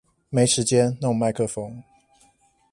[0.29, 1.83] 沒時間弄麥克風